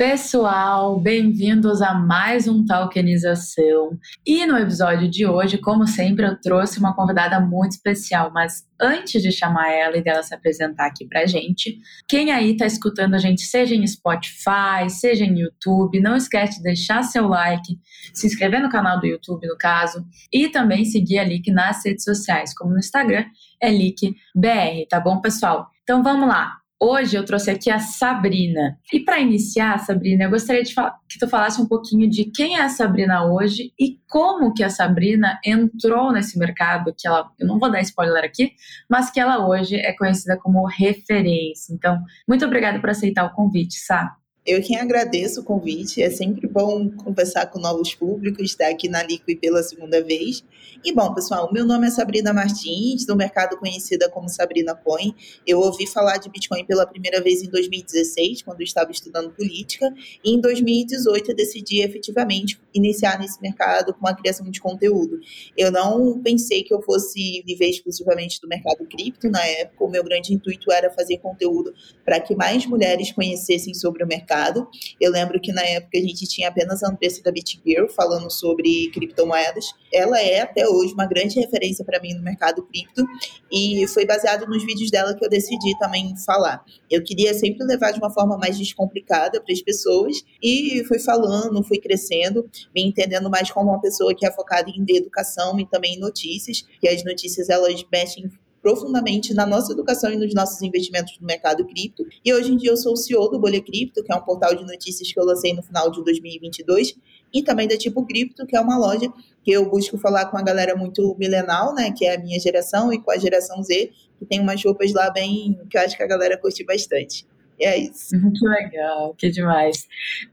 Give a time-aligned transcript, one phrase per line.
[0.00, 3.98] Pessoal, bem-vindos a mais um Talkenização.
[4.24, 9.22] E no episódio de hoje, como sempre, eu trouxe uma convidada muito especial, mas antes
[9.22, 11.78] de chamar ela e dela se apresentar aqui pra gente,
[12.08, 16.62] quem aí tá escutando a gente, seja em Spotify, seja em YouTube, não esquece de
[16.62, 17.78] deixar seu like,
[18.14, 22.04] se inscrever no canal do YouTube, no caso, e também seguir a Lick nas redes
[22.04, 23.26] sociais, como no Instagram,
[23.60, 25.68] é LickBR, tá bom, pessoal?
[25.82, 26.59] Então vamos lá.
[26.82, 28.78] Hoje eu trouxe aqui a Sabrina.
[28.90, 32.62] E para iniciar, Sabrina, eu gostaria de que tu falasse um pouquinho de quem é
[32.62, 37.58] a Sabrina hoje e como que a Sabrina entrou nesse mercado, que ela, eu não
[37.58, 38.52] vou dar spoiler aqui,
[38.88, 41.74] mas que ela hoje é conhecida como referência.
[41.74, 44.16] Então, muito obrigada por aceitar o convite, Sá.
[44.50, 49.00] Eu quem agradeço o convite, é sempre bom conversar com novos públicos, estar aqui na
[49.00, 50.42] Liquid pela segunda vez.
[50.84, 55.14] E bom, pessoal, meu nome é Sabrina Martins, no mercado conhecida como Sabrina Coin.
[55.46, 59.88] Eu ouvi falar de Bitcoin pela primeira vez em 2016, quando estava estudando política,
[60.24, 65.20] e em 2018 eu decidi efetivamente iniciar nesse mercado com a criação de conteúdo.
[65.56, 70.02] Eu não pensei que eu fosse viver exclusivamente do mercado cripto na época, o meu
[70.02, 71.72] grande intuito era fazer conteúdo
[72.04, 74.66] para que mais mulheres conhecessem sobre o mercado mercado.
[75.00, 78.90] Eu lembro que na época a gente tinha apenas a Andressa da BitGirl falando sobre
[78.92, 79.66] criptomoedas.
[79.92, 83.04] Ela é até hoje uma grande referência para mim no mercado cripto
[83.52, 86.64] e foi baseado nos vídeos dela que eu decidi também falar.
[86.90, 91.62] Eu queria sempre levar de uma forma mais descomplicada para as pessoas e fui falando,
[91.62, 95.94] fui crescendo, me entendendo mais como uma pessoa que é focada em educação e também
[95.94, 98.30] em notícias, que as notícias elas mexem
[98.62, 102.04] profundamente na nossa educação e nos nossos investimentos no mercado cripto.
[102.24, 104.54] E hoje em dia eu sou o CEO do Bolha Cripto, que é um portal
[104.54, 106.96] de notícias que eu lancei no final de 2022,
[107.32, 110.42] e também da Tipo Cripto, que é uma loja que eu busco falar com a
[110.42, 114.26] galera muito milenal, né, que é a minha geração, e com a geração Z, que
[114.26, 117.26] tem umas roupas lá bem que eu acho que a galera curte bastante.
[117.58, 118.16] E é isso.
[118.32, 119.86] Que legal, que demais.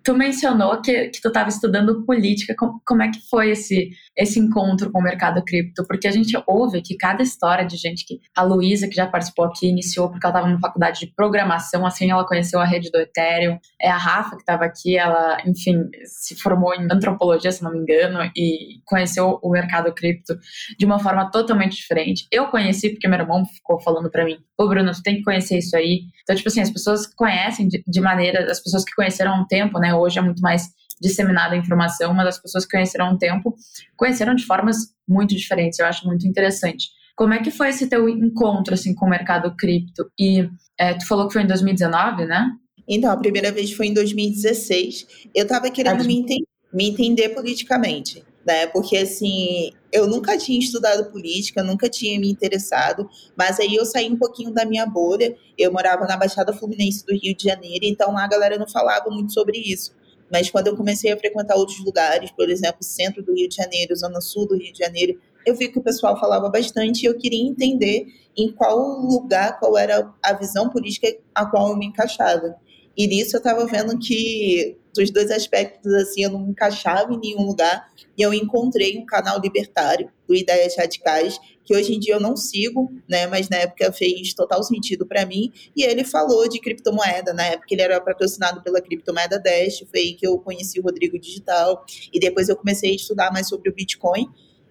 [0.04, 2.56] Tu mencionou que, que tu estava estudando política.
[2.58, 5.86] Como, como é que foi esse, esse encontro com o mercado cripto?
[5.88, 8.20] Porque a gente ouve que cada história de gente que.
[8.36, 12.10] A Luísa, que já participou aqui, iniciou porque ela estava na faculdade de programação, assim
[12.10, 13.60] ela conheceu a rede do Ethereum.
[13.80, 17.80] É a Rafa, que estava aqui, ela, enfim, se formou em antropologia, se não me
[17.80, 20.38] engano, e conheceu o mercado cripto
[20.78, 22.28] de uma forma totalmente diferente.
[22.32, 25.60] Eu conheci porque meu irmão ficou falando para mim: Ô, Bruno, tu tem que conhecer
[25.60, 26.02] isso aí.
[26.24, 29.46] Então, tipo assim, as pessoas conhecem de, de maneira, as pessoas que conheceram há um
[29.46, 29.94] tempo, né?
[29.94, 30.70] Hoje é muito mais
[31.02, 33.56] disseminada a informação, mas as pessoas que conheceram há um tempo
[33.96, 35.80] conheceram de formas muito diferentes.
[35.80, 36.90] Eu acho muito interessante.
[37.16, 40.10] Como é que foi esse teu encontro assim com o mercado cripto?
[40.20, 42.52] E é, tu falou que foi em 2019, né?
[42.88, 45.30] Então, a primeira vez foi em 2016.
[45.36, 48.66] Eu estava querendo me, enten me entender politicamente né?
[48.68, 54.10] Porque assim, eu nunca tinha estudado política, nunca tinha me interessado, mas aí eu saí
[54.10, 55.36] um pouquinho da minha bolha.
[55.58, 59.10] Eu morava na Baixada Fluminense do Rio de Janeiro, então lá a galera não falava
[59.10, 59.94] muito sobre isso.
[60.32, 63.96] Mas quando eu comecei a frequentar outros lugares, por exemplo, centro do Rio de Janeiro,
[63.96, 67.18] zona sul do Rio de Janeiro, eu vi que o pessoal falava bastante e eu
[67.18, 72.56] queria entender em qual lugar, qual era a visão política a qual eu me encaixava.
[72.98, 77.20] E nisso eu estava vendo que dos dois aspectos assim eu não me encaixava em
[77.20, 77.88] nenhum lugar
[78.18, 82.38] e eu encontrei um canal libertário do Ideias Radicais que hoje em dia eu não
[82.38, 87.34] sigo, né, mas na época fez total sentido para mim e ele falou de criptomoeda,
[87.34, 91.20] na época ele era patrocinado pela criptomoeda Dash, foi aí que eu conheci o Rodrigo
[91.20, 94.30] Digital e depois eu comecei a estudar mais sobre o Bitcoin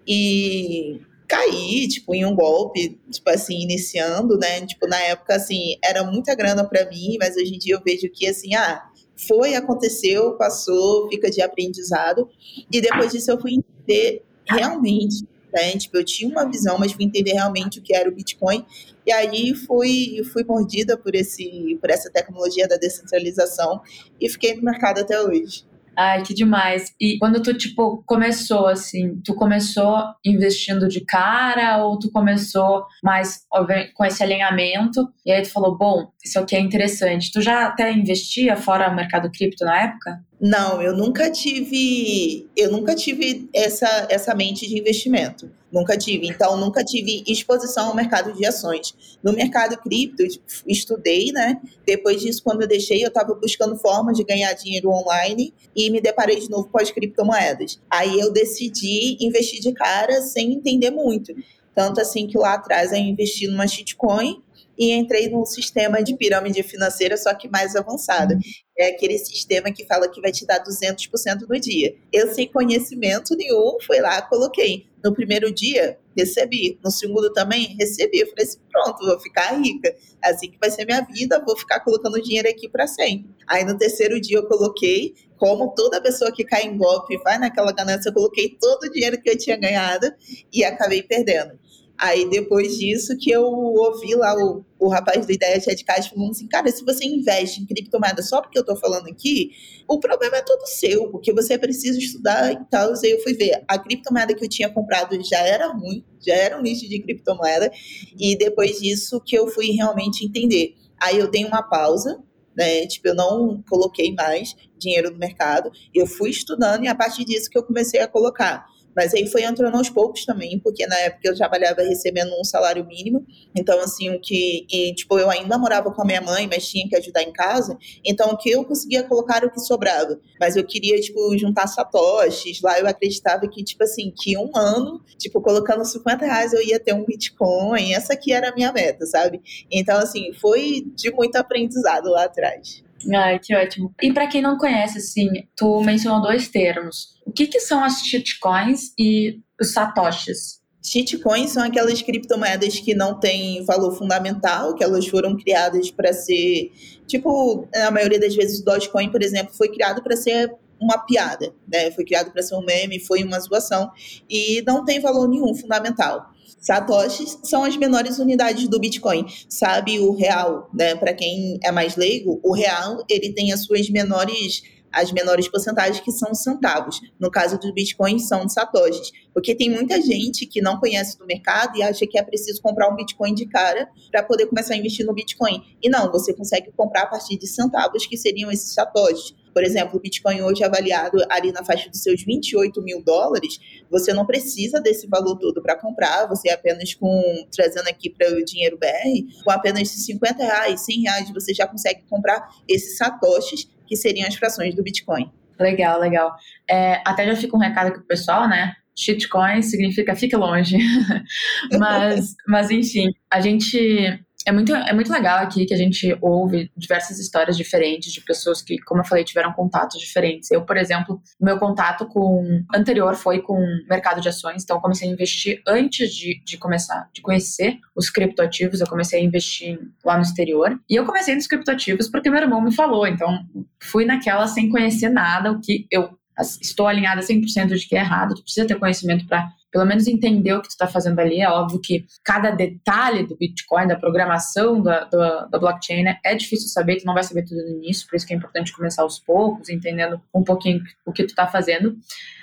[0.09, 4.65] e caí, tipo, em um golpe, tipo assim, iniciando, né?
[4.65, 8.09] Tipo, na época, assim, era muita grana para mim, mas hoje em dia eu vejo
[8.09, 12.29] que, assim, ah, foi, aconteceu, passou, fica de aprendizado.
[12.71, 15.73] E depois disso eu fui entender realmente, né?
[15.73, 18.65] Tipo, eu tinha uma visão, mas fui entender realmente o que era o Bitcoin.
[19.07, 23.81] E aí fui, fui mordida por, esse, por essa tecnologia da descentralização
[24.21, 25.65] e fiquei no mercado até hoje.
[25.99, 26.93] Ai, que demais.
[27.01, 33.47] E quando tu, tipo, começou, assim, tu começou investindo de cara ou tu começou mais
[33.95, 37.33] com esse alinhamento e aí tu falou, bom, isso aqui é interessante.
[37.33, 40.21] Tu já até investia fora o mercado cripto na época?
[40.39, 45.51] Não, eu nunca tive, eu nunca tive essa, essa mente de investimento.
[45.73, 46.29] Nunca tive.
[46.29, 48.95] Então, nunca tive exposição ao mercado de ações.
[49.23, 50.23] No mercado cripto,
[50.67, 51.59] estudei, né?
[51.87, 56.03] Depois disso, quando eu deixei, eu estava buscando formas de ganhar dinheiro online e me
[56.03, 57.81] deparei de novo com as criptomoedas.
[57.91, 61.35] Aí eu decidi investir de cara sem entender muito.
[61.75, 64.43] Tanto assim que lá atrás eu investi numa shitcoin
[64.79, 68.35] e entrei num sistema de pirâmide financeira, só que mais avançado.
[68.79, 71.95] É aquele sistema que fala que vai te dar 200% no dia.
[72.13, 74.87] Eu, sem conhecimento nenhum, fui lá, coloquei.
[75.03, 76.79] No primeiro dia, recebi.
[76.85, 78.19] No segundo também, recebi.
[78.19, 79.95] Eu falei assim: pronto, vou ficar rica.
[80.23, 83.31] Assim que vai ser minha vida, vou ficar colocando dinheiro aqui para sempre.
[83.47, 87.73] Aí no terceiro dia eu coloquei como toda pessoa que cai em golpe vai naquela
[87.73, 90.13] ganância, eu coloquei todo o dinheiro que eu tinha ganhado
[90.53, 91.59] e acabei perdendo.
[91.99, 96.31] Aí depois disso que eu ouvi lá o, o rapaz do Ideia de Cash falando
[96.31, 99.51] assim, cara, se você investe em criptomoeda só porque eu tô falando aqui,
[99.89, 102.93] o problema é todo seu, porque você precisa estudar e tal.
[103.03, 106.63] Eu fui ver, a criptomoeda que eu tinha comprado já era ruim, já era um
[106.63, 107.71] nicho de criptomoeda,
[108.19, 110.75] e depois disso que eu fui realmente entender.
[111.01, 112.23] Aí eu dei uma pausa,
[112.57, 112.87] né?
[112.87, 117.51] Tipo, eu não coloquei mais dinheiro no mercado, eu fui estudando e a partir disso
[117.51, 118.67] que eu comecei a colocar.
[118.97, 122.85] Mas aí foi entrando aos poucos também, porque na época eu trabalhava recebendo um salário
[122.87, 123.27] mínimo.
[123.55, 124.67] Então, assim, o que.
[124.73, 127.77] E, tipo, eu ainda morava com a minha mãe, mas tinha que ajudar em casa.
[128.03, 130.19] Então, o que eu conseguia colocar era o que sobrava.
[130.41, 132.63] Mas eu queria, tipo, juntar satoshis.
[132.63, 136.81] Lá eu acreditava que, tipo assim, que um ano, tipo, colocando 50 reais eu ia
[136.81, 137.93] ter um Bitcoin.
[137.93, 139.43] Essa aqui era a minha meta, sabe?
[139.71, 142.86] Então, assim, foi de muito aprendizado lá atrás.
[143.15, 143.95] Ai, que ótimo.
[144.03, 147.17] E para quem não conhece, assim, tu mencionou dois termos.
[147.25, 150.61] O que, que são as shitcoins e os satoshis?
[150.83, 156.71] Shitcoins são aquelas criptomoedas que não têm valor fundamental, que elas foram criadas para ser,
[157.09, 161.53] tipo, a maioria das vezes o Dogecoin, por exemplo, foi criado para ser uma piada,
[161.67, 161.91] né?
[161.91, 163.91] Foi criado para ser um meme, foi uma zoação
[164.31, 166.31] e não tem valor nenhum fundamental.
[166.61, 169.27] Satoshis são as menores unidades do Bitcoin.
[169.49, 170.95] Sabe o real, né?
[170.95, 174.63] Para quem é mais leigo, o real ele tem as suas menores
[174.97, 177.01] as menores porcentagens que são centavos.
[177.21, 179.13] No caso do Bitcoin, são satoshis.
[179.33, 182.91] Porque tem muita gente que não conhece do mercado e acha que é preciso comprar
[182.91, 185.63] um Bitcoin de cara para poder começar a investir no Bitcoin.
[185.83, 189.35] E não, você consegue comprar a partir de centavos, que seriam esses satoshis.
[189.57, 193.59] Por exemplo, o Bitcoin hoje avaliado ali na faixa dos seus 28 mil dólares,
[193.91, 198.45] você não precisa desse valor todo para comprar, você apenas com, trazendo aqui para o
[198.45, 203.97] dinheiro BR, com apenas 50 reais, 100 reais, você já consegue comprar esses satoshis, que
[203.97, 205.31] seriam as frações do Bitcoin.
[205.59, 206.35] Legal, legal.
[206.69, 208.75] É, até já fica um recado aqui pro pessoal, né?
[208.99, 210.79] Shitcoin significa fique longe.
[211.79, 216.71] mas, mas, enfim, a gente é muito, é muito legal aqui que a gente ouve
[216.77, 220.53] diversas histórias diferentes de pessoas que, como eu falei, tiveram contatos diferentes.
[220.53, 223.59] Eu, por exemplo, meu contato com anterior foi com
[223.91, 228.09] mercado de ações, então eu comecei a investir antes de, de começar, de conhecer os
[228.09, 230.79] criptoativos, eu comecei a investir lá no exterior.
[230.89, 233.45] E eu comecei nos criptoativos porque meu irmão me falou, então
[233.83, 236.17] fui naquela sem conhecer nada, o que eu
[236.63, 240.55] estou alinhada 100% de que é errado, tu precisa ter conhecimento para pelo menos entender
[240.55, 241.43] o que tu está fazendo ali.
[241.43, 246.35] É óbvio que cada detalhe do Bitcoin, da programação da, da, da blockchain, né, é
[246.35, 249.03] difícil saber, tu não vai saber tudo no início, por isso que é importante começar
[249.03, 251.95] aos poucos, entendendo um pouquinho o que tu está fazendo.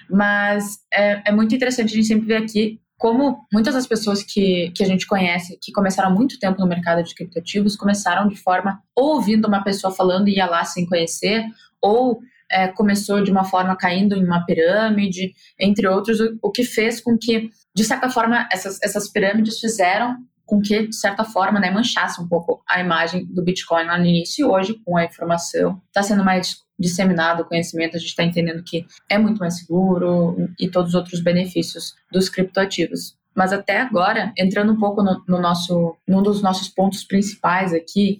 [0.08, 4.70] Mas é, é muito interessante a gente sempre ver aqui como muitas das pessoas que,
[4.76, 8.36] que a gente conhece, que começaram há muito tempo no mercado de criptoativos, começaram de
[8.36, 11.44] forma ou ouvindo uma pessoa falando e ia lá sem conhecer,
[11.82, 12.20] ou
[12.54, 17.02] é, começou de uma forma caindo em uma pirâmide, entre outros, o, o que fez
[17.02, 20.16] com que, de certa forma, essas, essas pirâmides fizeram
[20.46, 24.06] com que, de certa forma, né, manchasse um pouco a imagem do Bitcoin lá no
[24.06, 24.46] início.
[24.46, 28.64] E hoje, com a informação, está sendo mais disseminado o conhecimento, a gente está entendendo
[28.64, 33.16] que é muito mais seguro e todos os outros benefícios dos criptoativos.
[33.36, 38.20] Mas até agora, entrando um pouco no, no nosso, num dos nossos pontos principais aqui,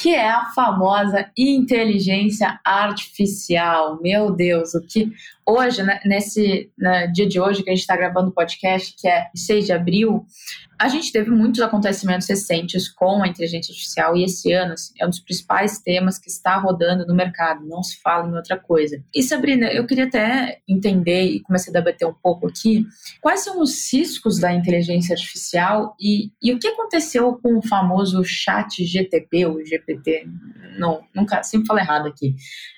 [0.00, 4.00] que é a famosa inteligência artificial.
[4.00, 5.12] Meu Deus, o que
[5.50, 9.08] hoje, né, nesse no dia de hoje que a gente está gravando o podcast, que
[9.08, 10.24] é 6 de abril,
[10.80, 15.04] a gente teve muitos acontecimentos recentes com a inteligência artificial e esse ano assim, é
[15.04, 19.04] um dos principais temas que está rodando no mercado, não se fala em outra coisa.
[19.14, 22.86] E Sabrina, eu queria até entender e começar a debater um pouco aqui
[23.20, 28.24] quais são os riscos da inteligência artificial e, e o que aconteceu com o famoso
[28.24, 30.26] chat GTP ou GPT,
[30.78, 32.34] não, nunca, sempre falo errado aqui.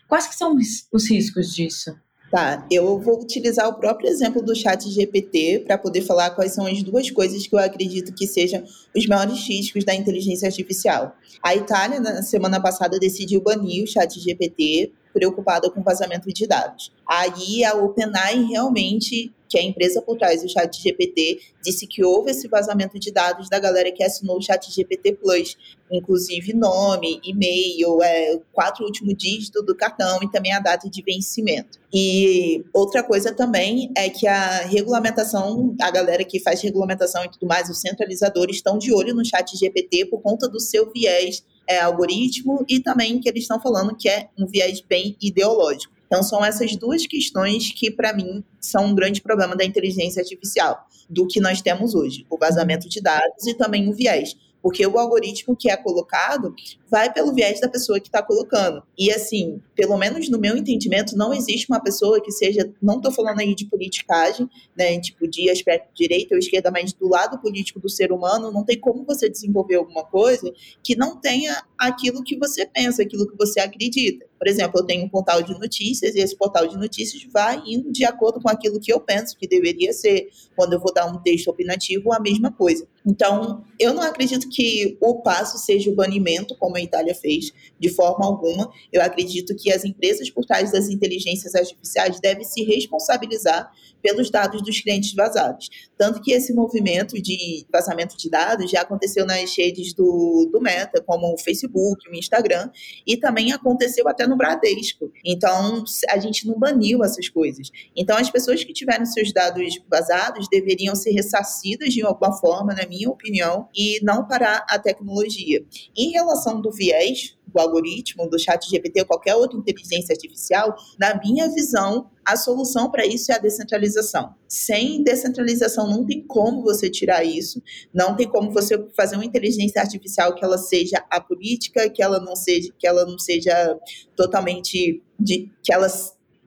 [0.09, 0.57] Quais que são
[0.93, 1.95] os riscos disso?
[2.33, 6.65] Tá, eu vou utilizar o próprio exemplo do chat GPT para poder falar quais são
[6.65, 8.65] as duas coisas que eu acredito que sejam
[8.97, 11.15] os maiores riscos da inteligência artificial.
[11.43, 16.93] A Itália, na semana passada, decidiu banir o chat GPT preocupada com vazamento de dados.
[17.07, 22.03] Aí a OpenAI realmente que é a empresa por trás do chat GPT, disse que
[22.03, 25.59] houve esse vazamento de dados da galera que assinou o chat GPT Plus,
[25.91, 31.79] inclusive nome, e-mail, é, quatro últimos dígitos do cartão e também a data de vencimento.
[31.93, 37.47] E outra coisa também é que a regulamentação, a galera que faz regulamentação e tudo
[37.47, 41.81] mais, os centralizadores estão de olho no chat GPT por conta do seu viés é,
[41.81, 45.93] algoritmo e também que eles estão falando que é um viés bem ideológico.
[46.07, 50.87] Então, são essas duas questões que, para mim, são um grande problema da inteligência artificial,
[51.09, 54.37] do que nós temos hoje: o vazamento de dados e também o viés.
[54.63, 56.55] Porque o algoritmo que é colocado
[56.89, 58.83] vai pelo viés da pessoa que está colocando.
[58.97, 63.11] E assim, pelo menos no meu entendimento, não existe uma pessoa que seja, não estou
[63.11, 67.81] falando aí de politicagem, né, tipo de aspecto direita ou esquerda, mas do lado político
[67.81, 70.53] do ser humano, não tem como você desenvolver alguma coisa
[70.83, 74.27] que não tenha aquilo que você pensa, aquilo que você acredita.
[74.43, 77.93] Por exemplo, eu tenho um portal de notícias e esse portal de notícias vai indo
[77.93, 80.31] de acordo com aquilo que eu penso que deveria ser.
[80.57, 82.85] Quando eu vou dar um texto opinativo, a mesma coisa.
[83.07, 87.89] Então, eu não acredito que o passo seja o banimento, como a Itália fez, de
[87.89, 88.69] forma alguma.
[88.93, 93.71] Eu acredito que as empresas por trás das inteligências artificiais devem se responsabilizar
[94.03, 95.69] pelos dados dos clientes vazados.
[95.97, 101.01] Tanto que esse movimento de vazamento de dados já aconteceu nas redes do, do Meta,
[101.01, 102.71] como o Facebook, o Instagram,
[103.07, 105.11] e também aconteceu até no Bradesco.
[105.25, 107.71] Então, a gente não baniu essas coisas.
[107.97, 112.87] Então, as pessoas que tiveram seus dados vazados deveriam ser ressarcidas de alguma forma, na
[112.87, 115.65] minha opinião, e não parar a tecnologia.
[115.97, 121.19] Em relação do viés, do algoritmo, do chat GPT ou qualquer outra inteligência artificial, na
[121.23, 124.35] minha visão, a solução para isso é a descentralização.
[124.49, 129.81] Sem descentralização não tem como você tirar isso, não tem como você fazer uma inteligência
[129.81, 133.79] artificial que ela seja apolítica, que ela não seja, que ela não seja
[134.17, 135.89] totalmente de que ela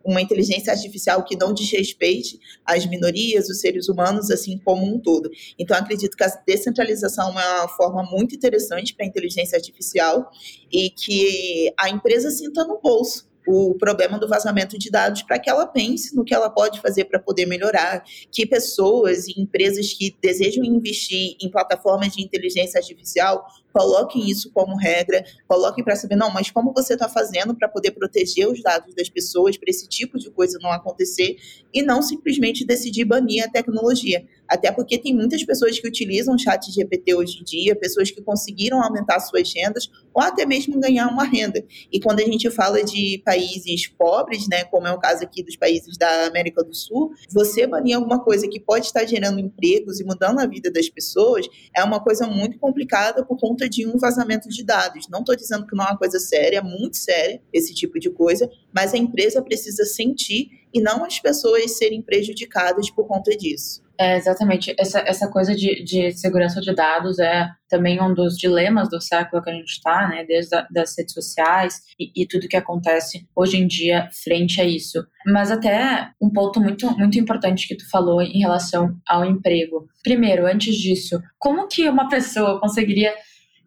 [0.05, 5.29] uma inteligência artificial que não desrespeite as minorias, os seres humanos, assim como um todo.
[5.57, 10.29] Então, acredito que a descentralização é uma forma muito interessante para a inteligência artificial
[10.71, 15.50] e que a empresa sinta no bolso o problema do vazamento de dados para que
[15.50, 20.15] ela pense no que ela pode fazer para poder melhorar, que pessoas e empresas que
[20.21, 23.45] desejam investir em plataformas de inteligência artificial
[23.75, 27.91] coloquem isso como regra, coloquem para saber, não, mas como você está fazendo para poder
[27.91, 31.36] proteger os dados das pessoas, para esse tipo de coisa não acontecer,
[31.74, 34.25] e não simplesmente decidir banir a tecnologia.
[34.48, 38.22] Até porque tem muitas pessoas que utilizam o chat GPT hoje em dia, pessoas que
[38.22, 41.62] conseguiram aumentar suas rendas, ou até mesmo ganhar uma renda.
[41.91, 45.58] E quando a gente fala de países pobres, né, como é o caso aqui dos
[45.58, 50.05] países da América do Sul, você banir alguma coisa que pode estar gerando empregos e
[50.05, 54.50] mudando a vida das pessoas é uma coisa muito complicada por conta de um vazamento
[54.50, 55.07] de dados.
[55.10, 58.10] Não estou dizendo que não é uma coisa séria, é muito séria esse tipo de
[58.10, 63.86] coisa, mas a empresa precisa sentir e não as pessoas serem prejudicadas por conta disso.
[63.98, 64.75] É, exatamente.
[64.77, 69.41] Essa, essa coisa de, de segurança de dados é também um dos dilemas do século
[69.41, 70.25] que a gente está, né?
[70.25, 74.65] Desde a, das redes sociais e, e, tudo que acontece hoje em dia frente a
[74.65, 75.05] isso.
[75.25, 79.88] Mas até um ponto muito, muito importante que tu falou em relação ao emprego.
[80.03, 83.13] Primeiro, antes disso, como que uma pessoa conseguiria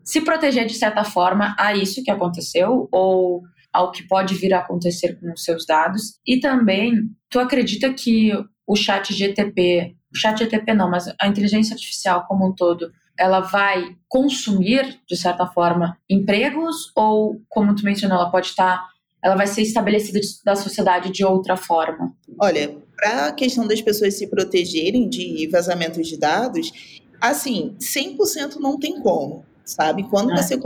[0.09, 4.61] se proteger de certa forma a isso que aconteceu ou ao que pode vir a
[4.61, 6.19] acontecer com os seus dados?
[6.27, 6.95] E também,
[7.29, 8.33] tu acredita que
[8.67, 13.41] o chat GTP o chat GTP não, mas a inteligência artificial como um todo, ela
[13.41, 18.83] vai consumir, de certa forma, empregos ou, como tu mencionou, ela pode estar,
[19.23, 22.17] ela vai ser estabelecida da sociedade de outra forma?
[22.41, 26.73] Olha, para a questão das pessoas se protegerem de vazamentos de dados,
[27.21, 30.09] assim, 100% não tem como, sabe?
[30.09, 30.37] Quando é.
[30.37, 30.57] você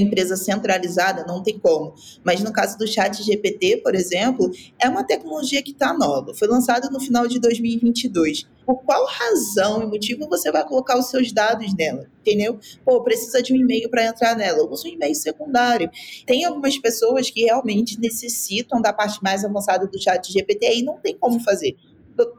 [0.00, 1.94] empresa centralizada, não tem como.
[2.24, 6.34] Mas no caso do chat GPT, por exemplo, é uma tecnologia que está nova.
[6.34, 8.46] Foi lançada no final de 2022.
[8.64, 12.06] Por qual razão e motivo você vai colocar os seus dados nela?
[12.20, 12.58] Entendeu?
[12.84, 14.68] Pô, precisa de um e-mail para entrar nela.
[14.68, 15.88] Usa um e-mail secundário.
[16.26, 20.98] Tem algumas pessoas que realmente necessitam da parte mais avançada do chat GPT e não
[20.98, 21.76] tem como fazer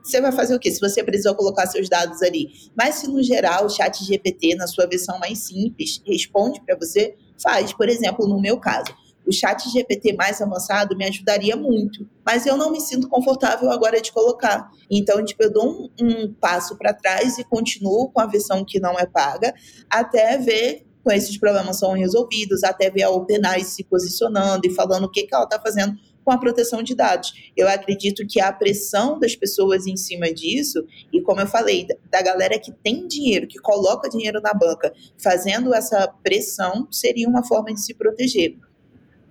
[0.04, 0.72] você vai fazer o quê?
[0.72, 2.50] Se você precisou colocar seus dados ali.
[2.76, 7.16] Mas se no geral o chat GPT, na sua versão mais simples, responde para você,
[7.42, 7.74] faz.
[7.74, 8.94] Por exemplo, no meu caso,
[9.28, 14.02] o chat GPT mais avançado me ajudaria muito, mas eu não me sinto confortável agora
[14.02, 14.72] de colocar.
[14.90, 18.80] Então, tipo, eu dou um, um passo para trás e continuo com a versão que
[18.80, 19.54] não é paga,
[19.90, 25.06] até ver com esses problemas são resolvidos, até ver a OpenAI se posicionando e falando
[25.06, 25.96] o que, que ela está fazendo
[26.28, 27.52] com a proteção de dados.
[27.56, 32.22] Eu acredito que a pressão das pessoas em cima disso, e como eu falei, da
[32.22, 37.74] galera que tem dinheiro, que coloca dinheiro na banca, fazendo essa pressão, seria uma forma
[37.74, 38.58] de se proteger.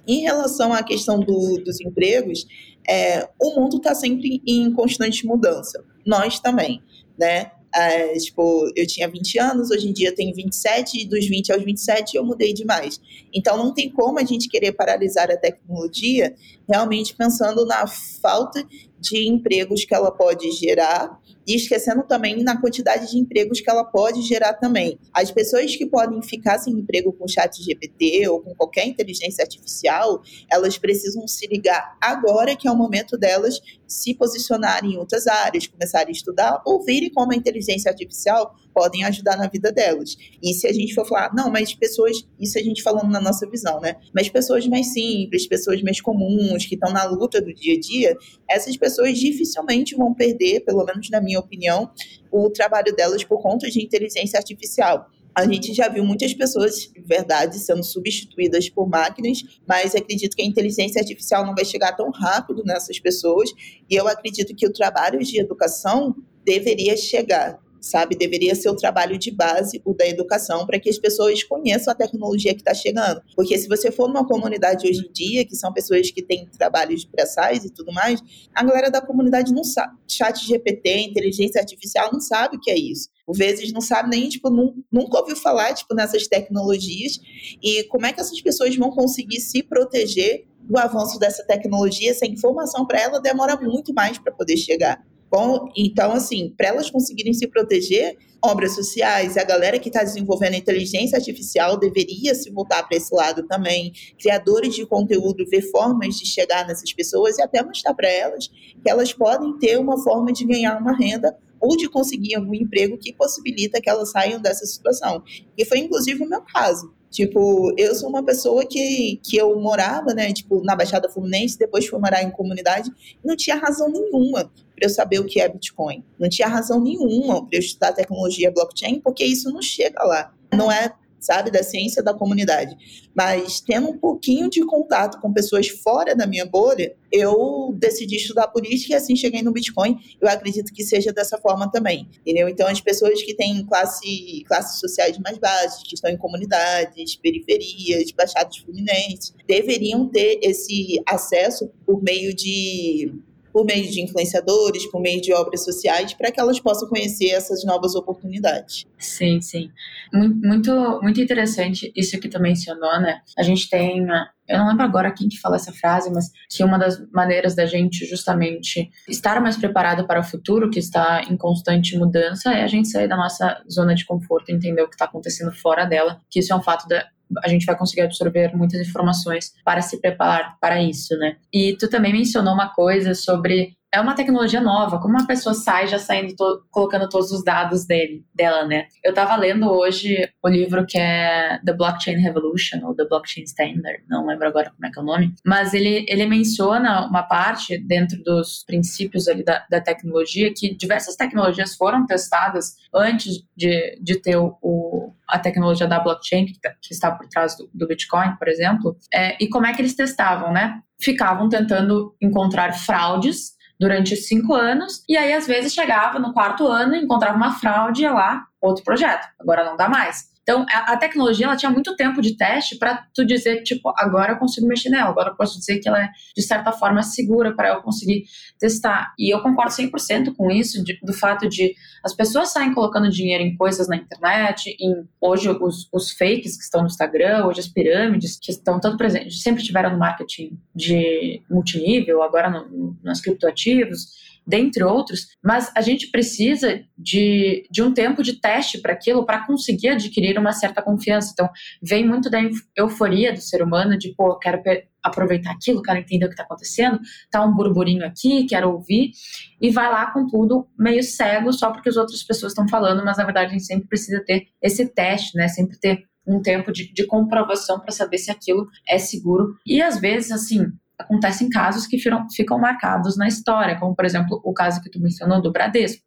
[0.08, 2.46] Em relação à questão do, dos empregos,
[2.88, 5.84] é, o mundo está sempre em constante mudança.
[6.06, 6.82] Nós também,
[7.18, 7.50] né?
[7.74, 11.62] É, tipo, eu tinha 20 anos, hoje em dia tenho 27, e dos 20 aos
[11.62, 12.98] 27 eu mudei demais.
[13.34, 16.34] Então não tem como a gente querer paralisar a tecnologia
[16.68, 18.66] realmente pensando na falta
[18.98, 23.84] de empregos que ela pode gerar e esquecendo também na quantidade de empregos que ela
[23.84, 24.98] pode gerar também.
[25.12, 30.20] As pessoas que podem ficar sem emprego com chat GPT ou com qualquer inteligência artificial,
[30.50, 35.68] elas precisam se ligar agora que é o momento delas se posicionarem em outras áreas,
[35.68, 40.18] começarem a estudar ou verem como a inteligência artificial podem ajudar na vida delas.
[40.42, 43.48] E se a gente for falar, não, mas pessoas, isso a gente falando na nossa
[43.48, 43.96] visão, né?
[44.14, 48.14] Mas pessoas mais simples, pessoas mais comuns, que estão na luta do dia a dia,
[48.46, 51.90] essas pessoas dificilmente vão perder, pelo menos na minha opinião,
[52.30, 55.06] o trabalho delas por conta de inteligência artificial.
[55.34, 60.46] A gente já viu muitas pessoas, verdade, sendo substituídas por máquinas, mas acredito que a
[60.46, 63.50] inteligência artificial não vai chegar tão rápido nessas pessoas.
[63.88, 66.14] E eu acredito que o trabalho de educação
[66.44, 68.16] deveria chegar sabe?
[68.16, 71.96] Deveria ser o trabalho de base, o da educação, para que as pessoas conheçam a
[71.96, 73.20] tecnologia que está chegando.
[73.34, 77.04] Porque se você for numa comunidade hoje em dia, que são pessoas que têm trabalhos
[77.04, 78.20] braçais e tudo mais,
[78.54, 79.96] a galera da comunidade não sabe.
[80.08, 83.08] Chat GPT, inteligência artificial, não sabe o que é isso.
[83.28, 87.18] Às vezes não sabe nem, tipo, nunca ouviu falar, tipo, nessas tecnologias.
[87.62, 92.10] E como é que essas pessoas vão conseguir se proteger do avanço dessa tecnologia?
[92.10, 95.04] Essa informação para ela demora muito mais para poder chegar.
[95.30, 100.54] Bom, então, assim, para elas conseguirem se proteger, obras sociais, a galera que está desenvolvendo
[100.54, 103.92] inteligência artificial deveria se voltar para esse lado também.
[104.18, 108.88] Criadores de conteúdo ver formas de chegar nessas pessoas e até mostrar para elas que
[108.88, 113.12] elas podem ter uma forma de ganhar uma renda ou de conseguir algum emprego que
[113.12, 115.22] possibilita que elas saiam dessa situação.
[115.56, 116.94] E foi inclusive o meu caso.
[117.10, 121.86] Tipo, eu sou uma pessoa que, que eu morava, né, tipo, na Baixada Fluminense, depois
[121.86, 125.48] fui morar em comunidade, e não tinha razão nenhuma para eu saber o que é
[125.48, 126.04] Bitcoin.
[126.18, 130.34] Não tinha razão nenhuma para eu estudar tecnologia blockchain, porque isso não chega lá.
[130.52, 130.92] Não é
[131.26, 132.76] sabe, da ciência da comunidade.
[133.14, 138.48] Mas tendo um pouquinho de contato com pessoas fora da minha bolha, eu decidi estudar
[138.48, 139.98] política e assim cheguei no Bitcoin.
[140.20, 142.48] Eu acredito que seja dessa forma também, entendeu?
[142.48, 148.10] Então, as pessoas que têm classe, classes sociais mais baixas, que estão em comunidades, periferias,
[148.12, 153.12] baixadas fluminenses, deveriam ter esse acesso por meio de
[153.56, 157.64] por meio de influenciadores, por meio de obras sociais, para que elas possam conhecer essas
[157.64, 158.84] novas oportunidades.
[158.98, 159.70] Sim, sim.
[160.12, 163.22] Muito, muito interessante isso que tu mencionou, né?
[163.34, 164.06] A gente tem
[164.48, 167.66] eu não lembro agora quem que fala essa frase, mas que uma das maneiras da
[167.66, 172.68] gente justamente estar mais preparado para o futuro, que está em constante mudança, é a
[172.68, 176.38] gente sair da nossa zona de conforto, entender o que está acontecendo fora dela, que
[176.38, 177.06] isso é um fato da,
[177.42, 181.36] a gente vai conseguir absorver muitas informações para se preparar para isso, né?
[181.52, 184.98] E tu também mencionou uma coisa sobre é uma tecnologia nova.
[185.00, 188.86] Como uma pessoa sai já saindo, to colocando todos os dados dele, dela, né?
[189.02, 194.02] Eu estava lendo hoje o livro que é The Blockchain Revolution, ou The Blockchain Standard,
[194.08, 197.78] não lembro agora como é que é o nome, mas ele, ele menciona uma parte
[197.78, 204.20] dentro dos princípios ali da, da tecnologia que diversas tecnologias foram testadas antes de, de
[204.20, 208.48] ter o, a tecnologia da blockchain, que, que está por trás do, do Bitcoin, por
[208.48, 210.80] exemplo, é, e como é que eles testavam, né?
[211.00, 216.96] Ficavam tentando encontrar fraudes durante cinco anos, e aí às vezes chegava no quarto ano,
[216.96, 219.26] encontrava uma fraude e ia lá, outro projeto.
[219.38, 220.35] Agora não dá mais.
[220.48, 224.36] Então, a, tecnologia ela tinha muito tempo de teste para tu dizer, tipo, agora eu
[224.36, 227.70] consigo mexer nela, agora eu posso dizer que ela é, de certa forma, segura para
[227.70, 229.12] eu conseguir testar.
[229.18, 233.42] E eu concordo 100% com isso, de, do fato de as pessoas saem colocando dinheiro
[233.42, 237.66] em coisas na internet, em hoje os, os fakes que estão no Instagram, hoje as
[237.66, 244.35] pirâmides que estão tanto presentes, sempre tiveram no marketing de multinível, agora no, nos criptoativos,
[244.46, 249.44] dentre outros, mas a gente precisa de, de um tempo de teste para aquilo para
[249.46, 251.30] conseguir adquirir uma certa confiança.
[251.32, 251.48] Então,
[251.82, 252.38] vem muito da
[252.76, 254.62] euforia do ser humano de, pô, quero
[255.02, 256.98] aproveitar aquilo, quero entender o que está acontecendo,
[257.30, 259.12] tá um burburinho aqui, quero ouvir,
[259.60, 263.16] e vai lá com tudo meio cego só porque as outras pessoas estão falando, mas
[263.16, 265.48] na verdade a gente sempre precisa ter esse teste, né?
[265.48, 269.54] Sempre ter um tempo de, de comprovação para saber se aquilo é seguro.
[269.64, 274.40] E às vezes, assim, acontecem casos que ficam, ficam marcados na história, como por exemplo
[274.44, 276.02] o caso que tu mencionou do Bradesco.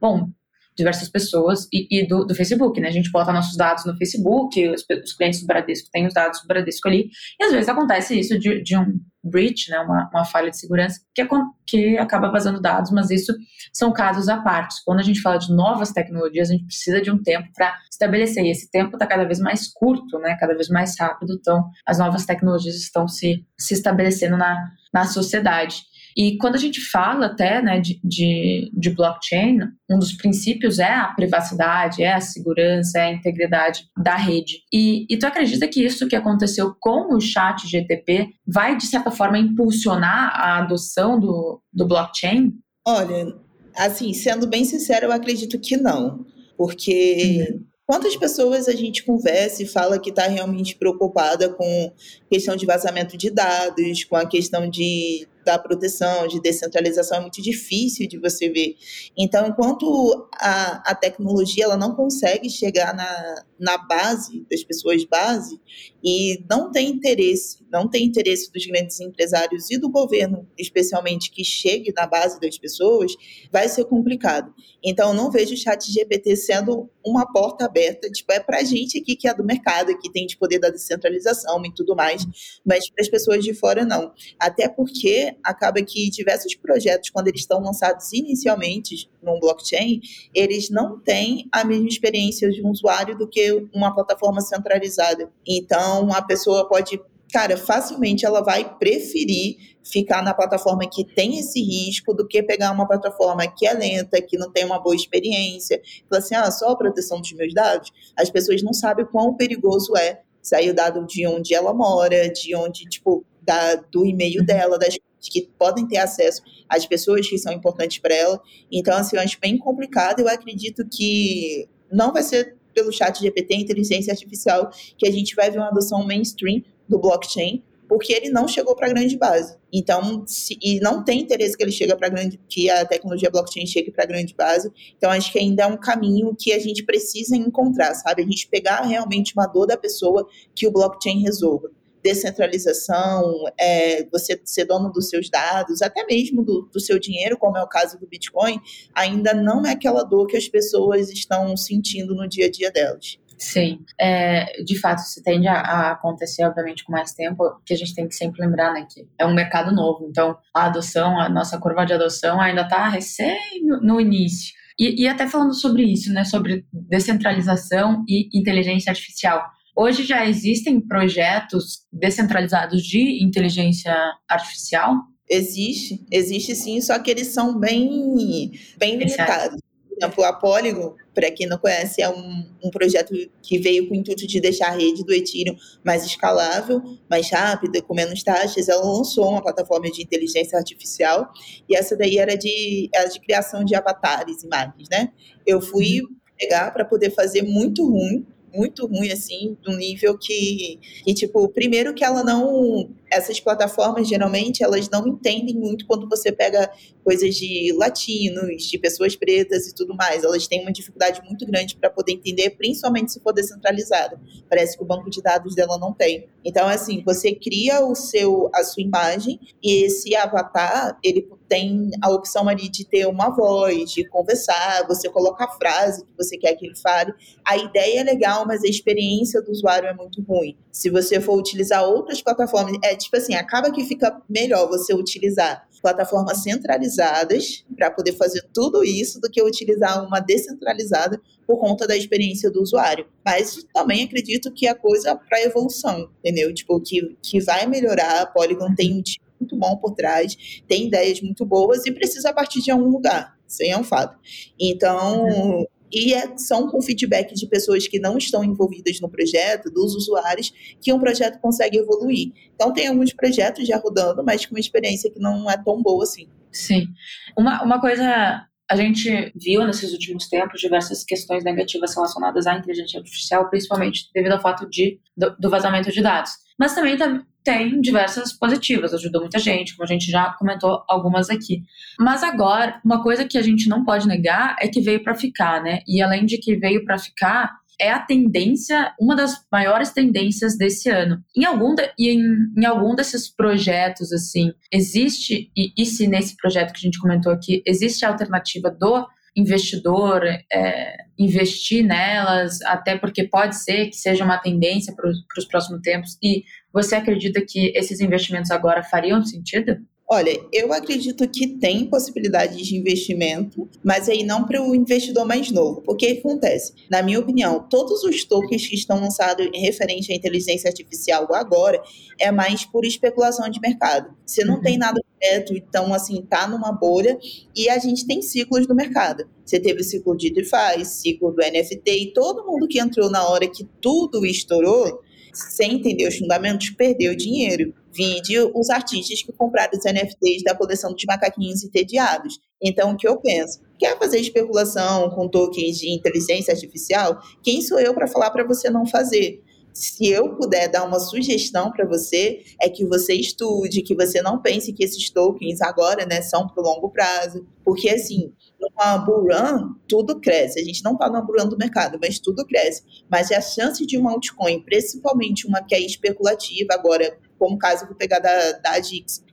[0.00, 0.30] Bom,
[0.76, 2.88] diversas pessoas e, e do, do, Facebook, né?
[2.88, 6.40] A gente bota nossos dados no Facebook, os, os, clientes do Bradesco têm os dados
[6.40, 10.24] do Bradesco ali, e às vezes acontece isso de, de um breach, né, uma, uma
[10.24, 11.28] falha de segurança, que, é,
[11.66, 13.34] que acaba vazando dados, mas isso
[13.72, 14.76] são casos à parte.
[14.84, 18.44] Quando a gente fala de novas tecnologias, a gente precisa de um tempo para estabelecer,
[18.44, 21.98] e esse tempo está cada vez mais curto, né, cada vez mais rápido, então as
[21.98, 25.82] novas tecnologias estão se, se estabelecendo na, na sociedade.
[26.16, 30.92] E quando a gente fala até né, de, de, de, blockchain, um dos princípios é
[30.92, 34.62] a privacidade, é a segurança, é a integridade da rede.
[34.72, 39.10] E, e tu acredita que isso que aconteceu com o chat GTP vai, de certa
[39.10, 42.52] forma, impulsionar a adoção do, do blockchain?
[42.86, 43.34] Olha,
[43.76, 46.24] assim, sendo bem sincero, eu acredito que não.
[46.56, 47.70] Porque uhum.
[47.90, 51.92] Quantas pessoas a gente conversa e fala que está realmente preocupada com
[52.30, 57.42] questão de vazamento de dados, com a questão de da proteção, de descentralização é muito
[57.42, 58.76] difícil de você ver.
[59.16, 65.60] Então, enquanto a, a tecnologia ela não consegue chegar na, na base das pessoas base
[66.02, 71.44] e não tem interesse, não tem interesse dos grandes empresários e do governo, especialmente que
[71.44, 73.14] chegue na base das pessoas,
[73.52, 74.52] vai ser complicado.
[74.82, 78.64] Então, eu não vejo o chat GPT sendo uma porta aberta, tipo, é para a
[78.64, 82.24] gente aqui que é do mercado, que tem de poder da descentralização e tudo mais,
[82.64, 84.12] mas para as pessoas de fora não.
[84.38, 90.00] Até porque acaba que diversos projetos, quando eles estão lançados inicialmente num blockchain,
[90.34, 95.30] eles não têm a mesma experiência de um usuário do que uma plataforma centralizada.
[95.46, 101.60] Então, a pessoa pode cara, facilmente ela vai preferir ficar na plataforma que tem esse
[101.62, 105.80] risco do que pegar uma plataforma que é lenta, que não tem uma boa experiência.
[106.08, 107.90] Fala assim, ah, só a proteção dos meus dados.
[108.16, 112.54] As pessoas não sabem quão perigoso é sair o dado de onde ela mora, de
[112.54, 117.52] onde, tipo, da, do e-mail dela, das que podem ter acesso às pessoas que são
[117.52, 118.40] importantes para ela.
[118.72, 120.20] Então, assim, eu acho bem complicado.
[120.20, 125.50] Eu acredito que não vai ser pelo chat GPT, inteligência artificial, que a gente vai
[125.50, 129.56] ver uma adoção mainstream do blockchain, porque ele não chegou para a grande base.
[129.72, 133.66] Então, se, e não tem interesse que ele chegue para grande, que a tecnologia blockchain
[133.66, 134.70] chegue para a grande base.
[134.96, 138.22] Então, acho que ainda é um caminho que a gente precisa encontrar, sabe?
[138.22, 141.70] A gente pegar realmente uma dor da pessoa que o blockchain resolva
[142.02, 147.58] descentralização, é, você ser dono dos seus dados, até mesmo do, do, seu dinheiro, como
[147.58, 148.58] é o caso do Bitcoin,
[148.94, 153.18] ainda não é aquela dor que as pessoas estão sentindo no dia a dia delas.
[153.40, 157.76] Sim, é, de fato, isso tende a, a, acontecer, obviamente, com mais tempo, que a
[157.76, 161.26] gente tem que sempre lembrar, né, que é um mercado novo, então a adoção, a
[161.26, 164.52] nossa curva de adoção ainda está recém no, no início.
[164.78, 169.42] E, e até falando sobre isso, né, sobre descentralização e inteligência artificial,
[169.74, 173.94] Hoje já existem projetos descentralizados de inteligência
[174.28, 174.94] artificial?
[175.26, 179.58] Existe, existe sim, só que eles são bem, bem limitados.
[180.00, 183.94] Por exemplo, a Polygon, para quem não conhece, é um, um projeto que veio com
[183.94, 188.68] o intuito de deixar a rede do Ethereum mais escalável, mais rápida, com menos taxas.
[188.68, 191.30] Ela lançou uma plataforma de inteligência artificial
[191.68, 195.12] e essa daí era de, era de criação de avatares, imagens, né?
[195.46, 196.16] Eu fui uhum.
[196.38, 201.94] pegar para poder fazer muito ruim, muito ruim, assim, do nível que, que, tipo, primeiro
[201.94, 202.88] que ela não.
[203.10, 206.70] Essas plataformas, geralmente, elas não entendem muito quando você pega
[207.04, 210.22] coisas de latinos, de pessoas pretas e tudo mais.
[210.22, 214.20] Elas têm uma dificuldade muito grande para poder entender, principalmente se for descentralizada.
[214.48, 216.28] Parece que o banco de dados dela não tem.
[216.44, 222.10] Então, assim, você cria o seu, a sua imagem e esse avatar, ele tem a
[222.10, 226.54] opção ali de ter uma voz, de conversar, você coloca a frase que você quer
[226.54, 227.12] que ele fale.
[227.44, 230.56] A ideia é legal, mas a experiência do usuário é muito ruim.
[230.70, 235.68] Se você for utilizar outras plataformas, é tipo assim, acaba que fica melhor você utilizar
[235.80, 241.96] plataformas centralizadas para poder fazer tudo isso do que utilizar uma descentralizada por conta da
[241.96, 243.06] experiência do usuário.
[243.24, 246.52] Mas também acredito que a coisa para evolução, entendeu?
[246.54, 250.36] Tipo, que, que vai melhorar, a Polygon tem um time muito bom por trás,
[250.68, 253.36] tem ideias muito boas e precisa partir de algum lugar.
[253.48, 254.16] Isso aí é um fato.
[254.60, 255.66] Então, uhum.
[255.92, 260.52] E é, são com feedback de pessoas que não estão envolvidas no projeto, dos usuários,
[260.80, 262.32] que um projeto consegue evoluir.
[262.54, 266.04] Então, tem alguns projetos já rodando, mas com uma experiência que não é tão boa
[266.04, 266.28] assim.
[266.52, 266.88] Sim.
[267.36, 273.00] Uma, uma coisa a gente viu nesses últimos tempos diversas questões negativas relacionadas à inteligência
[273.00, 276.32] artificial, principalmente devido ao fato de, do, do vazamento de dados.
[276.56, 276.96] Mas também
[277.42, 281.64] tem diversas positivas, ajudou muita gente, como a gente já comentou algumas aqui.
[281.98, 285.62] Mas agora, uma coisa que a gente não pode negar é que veio para ficar,
[285.62, 285.80] né?
[285.88, 290.88] E além de que veio para ficar, é a tendência, uma das maiores tendências desse
[290.90, 291.22] ano.
[291.36, 292.20] Em algum, de, em,
[292.56, 297.32] em algum desses projetos, assim, existe, e, e se nesse projeto que a gente comentou
[297.32, 304.24] aqui, existe a alternativa do investidor é, investir nelas, até porque pode ser que seja
[304.24, 306.18] uma tendência para os próximos tempos?
[306.22, 309.78] E você acredita que esses investimentos agora fariam sentido?
[310.12, 315.52] Olha, eu acredito que tem possibilidade de investimento, mas aí não para o investidor mais
[315.52, 315.82] novo.
[315.82, 316.72] Porque o que acontece?
[316.90, 321.80] Na minha opinião, todos os tokens que estão lançados em referente à inteligência artificial agora
[322.18, 324.12] é mais por especulação de mercado.
[324.26, 324.62] Você não uhum.
[324.62, 327.16] tem nada direto, então, assim, tá numa bolha
[327.54, 329.28] e a gente tem ciclos do mercado.
[329.46, 333.28] Você teve o ciclo de DeFi, ciclo do NFT e todo mundo que entrou na
[333.28, 337.72] hora que tudo estourou, sem entender os fundamentos, perdeu dinheiro.
[337.92, 342.38] Vide os artistas que compraram os NFTs da coleção dos macaquinhos entediados.
[342.62, 343.60] Então, o que eu penso?
[343.78, 347.20] Quer fazer especulação com tokens de inteligência artificial?
[347.42, 349.42] Quem sou eu para falar para você não fazer?
[349.72, 354.40] se eu puder dar uma sugestão para você, é que você estude, que você não
[354.40, 357.46] pense que esses tokens agora né, são para o longo prazo.
[357.64, 360.60] Porque, assim, numa bull run, tudo cresce.
[360.60, 362.82] A gente não está numa bull run do mercado, mas tudo cresce.
[363.08, 367.94] Mas a chance de uma altcoin, principalmente uma que é especulativa, agora, como caso eu
[367.94, 368.72] pegar da, da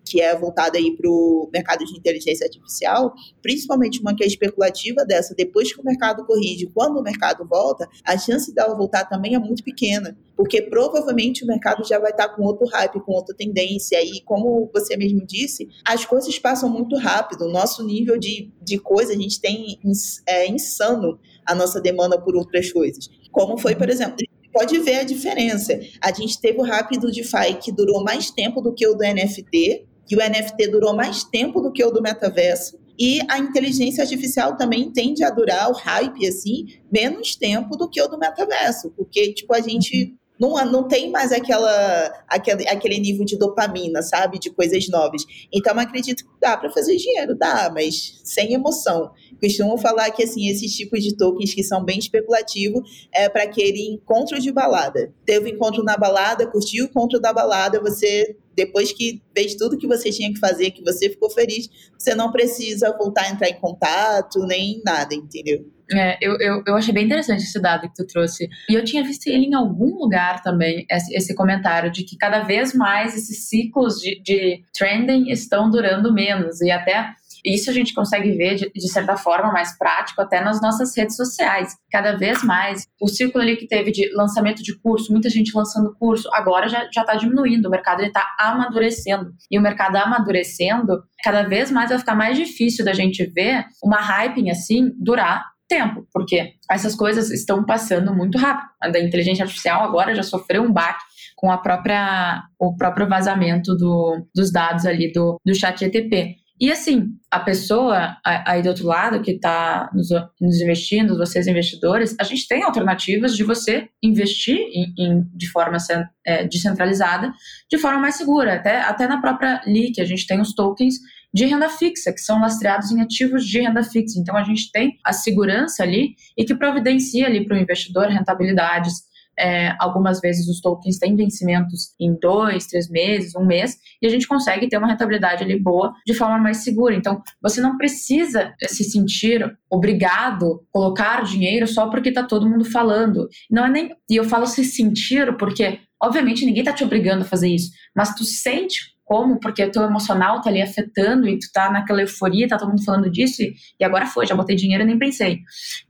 [0.05, 5.03] que é voltada aí para o mercado de inteligência artificial, principalmente uma que é especulativa
[5.05, 9.35] dessa, depois que o mercado corrige, quando o mercado volta, a chance dela voltar também
[9.35, 13.35] é muito pequena, porque provavelmente o mercado já vai estar com outro hype, com outra
[13.35, 18.49] tendência, e como você mesmo disse, as coisas passam muito rápido, o nosso nível de,
[18.61, 19.77] de coisa, a gente tem
[20.25, 23.09] é insano a nossa demanda por outras coisas.
[23.31, 24.15] Como foi, por exemplo,
[24.57, 25.79] pode ver a diferença.
[26.01, 29.85] A gente teve o rápido DeFi que durou mais tempo do que o do NFT,
[30.07, 32.79] que o NFT durou mais tempo do que o do metaverso.
[32.97, 38.01] E a inteligência artificial também tende a durar o hype, assim, menos tempo do que
[38.01, 38.89] o do metaverso.
[38.97, 44.39] Porque, tipo, a gente não, não tem mais aquela, aquele, aquele nível de dopamina, sabe?
[44.39, 45.23] De coisas novas.
[45.51, 49.11] Então, acredito que dá para fazer dinheiro, dá, mas sem emoção.
[49.41, 53.81] Costumo falar que, assim, esses tipos de tokens que são bem especulativos é para aquele
[53.93, 55.13] encontro de balada.
[55.25, 59.85] Teve encontro na balada, curtiu o encontro da balada, você depois que fez tudo que
[59.85, 63.59] você tinha que fazer, que você ficou feliz, você não precisa voltar a entrar em
[63.59, 65.76] contato, nem nada, entendeu?
[65.93, 68.49] É, eu, eu, eu achei bem interessante esse dado que tu trouxe.
[68.69, 72.41] E eu tinha visto ele em algum lugar também, esse, esse comentário, de que cada
[72.41, 76.61] vez mais esses ciclos de, de trending estão durando menos.
[76.61, 77.13] E até
[77.45, 81.15] isso a gente consegue ver, de, de, certa forma, mais prático até nas nossas redes
[81.15, 81.75] sociais.
[81.91, 85.95] Cada vez mais, o ciclo ali que teve de lançamento de curso, muita gente lançando
[85.97, 89.31] curso, agora já está diminuindo, o mercado está amadurecendo.
[89.49, 93.99] E o mercado amadurecendo, cada vez mais vai ficar mais difícil da gente ver uma
[94.01, 98.69] hyping assim durar tempo, porque essas coisas estão passando muito rápido.
[98.81, 101.03] A da inteligência artificial agora já sofreu um baque
[101.35, 106.37] com a própria, o próprio vazamento do, dos dados ali do, do chat GTP.
[106.59, 110.09] E assim, a pessoa aí do outro lado que está nos,
[110.41, 115.77] nos, investindo, vocês investidores, a gente tem alternativas de você investir em, em, de forma
[116.25, 117.31] é, descentralizada,
[117.69, 118.55] de forma mais segura.
[118.55, 120.95] Até, até na própria LIC, a gente tem os tokens
[121.33, 124.19] de renda fixa, que são lastreados em ativos de renda fixa.
[124.19, 129.07] Então, a gente tem a segurança ali e que providencia ali para o investidor rentabilidades
[129.39, 134.09] é, algumas vezes os tokens têm vencimentos em dois, três meses, um mês, e a
[134.09, 136.95] gente consegue ter uma rentabilidade ali boa de forma mais segura.
[136.95, 142.65] Então, você não precisa se sentir obrigado a colocar dinheiro só porque está todo mundo
[142.65, 143.29] falando.
[143.49, 143.95] Não é nem.
[144.09, 148.15] E eu falo se sentir porque, obviamente, ninguém está te obrigando a fazer isso, mas
[148.15, 152.45] tu sente como, porque o teu emocional tá ali afetando e tu tá naquela euforia,
[152.45, 155.39] tá todo mundo falando disso e, e agora foi, já botei dinheiro e nem pensei.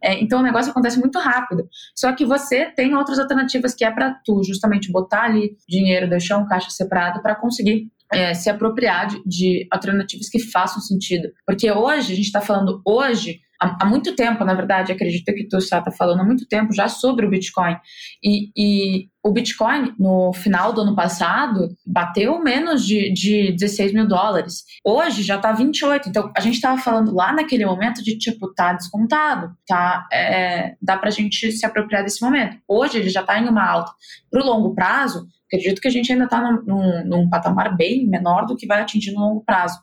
[0.02, 1.68] É, então o negócio acontece muito rápido.
[1.96, 6.38] Só que você tem outras alternativas que é para tu justamente botar ali dinheiro, deixar
[6.38, 11.30] um caixa separado para conseguir é, se apropriar de, de, alternativas que façam sentido.
[11.46, 15.48] Porque hoje, a gente está falando hoje, há, há, muito tempo, na verdade, acredito que
[15.48, 17.76] tu está falando há muito tempo já sobre o Bitcoin.
[18.24, 24.08] E, e, o Bitcoin, no final do ano passado, bateu menos de, de 16 mil
[24.08, 24.64] dólares.
[24.86, 26.08] Hoje já está 28.
[26.08, 30.08] Então, a gente estava falando lá naquele momento de tipo, tá descontado, tá?
[30.14, 32.58] É, dá para a gente se apropriar desse momento.
[32.68, 33.92] Hoje ele já está em uma alta.
[34.32, 38.06] Para o longo prazo, Acredito que a gente ainda está num, num, num, patamar bem
[38.06, 39.80] menor do que vai atingir no longo prazo.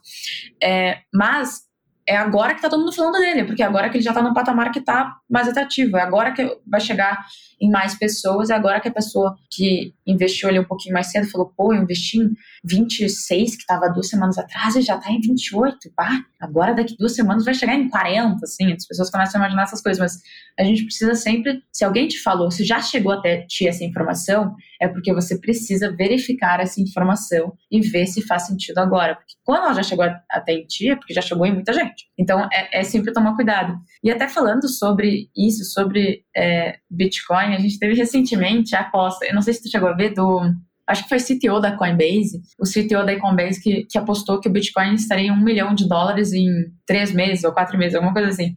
[0.61, 1.64] É, mas
[2.07, 4.33] é agora que está todo mundo falando dele, porque agora que ele já está num
[4.33, 7.25] patamar que está mais atrativo, é agora que vai chegar
[7.59, 8.49] em mais pessoas.
[8.49, 11.81] E agora que a pessoa que investiu ali um pouquinho mais cedo falou, pô, eu
[11.81, 12.31] investi em
[12.63, 15.91] 26, que estava duas semanas atrás, e já está em 28.
[15.95, 18.71] Pá, agora daqui duas semanas vai chegar em 40, assim.
[18.73, 20.21] As pessoas começam a imaginar essas coisas, mas
[20.59, 24.55] a gente precisa sempre, se alguém te falou, se já chegou até ti essa informação,
[24.81, 29.15] é porque você precisa verificar essa informação e ver se faz sentido agora.
[29.15, 32.05] Porque quando ela já chegou até em ti, é porque já chegou em muita gente.
[32.17, 33.77] Então, é, é sempre tomar cuidado.
[34.03, 39.35] E até falando sobre isso, sobre é, Bitcoin, a gente teve recentemente a aposta, eu
[39.35, 40.41] não sei se tu chegou a ver, do
[40.87, 44.51] acho que foi CTO da Coinbase, o CTO da Coinbase que, que apostou que o
[44.51, 46.47] Bitcoin estaria em um milhão de dólares em
[46.85, 48.55] três meses ou quatro meses, alguma coisa assim.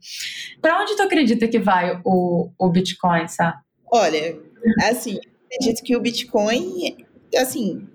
[0.61, 3.57] Para onde tu acredita que vai o, o Bitcoin, sabe?
[3.90, 4.38] Olha,
[4.83, 6.96] assim, acredito que o Bitcoin,
[7.35, 7.88] assim,